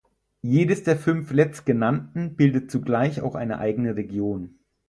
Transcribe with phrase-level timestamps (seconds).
[0.41, 4.57] Jedes der fünf letztgenannten bildet zugleich auch eine eigene Region.